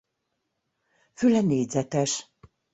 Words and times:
Füle 1.13 1.41
négyzetes. 1.41 2.31